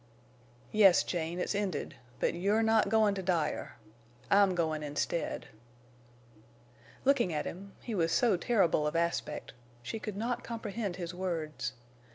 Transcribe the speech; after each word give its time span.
"Yes, 0.71 1.03
Jane, 1.03 1.39
it's 1.39 1.53
ended—but 1.53 2.33
you're 2.33 2.63
not 2.63 2.89
goin' 2.89 3.13
to 3.13 3.21
Dyer!... 3.21 3.77
I'm 4.31 4.55
goin' 4.55 4.81
instead!" 4.81 5.49
Looking 7.05 7.31
at 7.31 7.45
him—he 7.45 7.93
was 7.93 8.11
so 8.11 8.35
terrible 8.35 8.87
of 8.87 8.95
aspect—she 8.95 9.99
could 9.99 10.17
not 10.17 10.43
comprehend 10.43 10.95
his 10.95 11.13
words. 11.13 11.73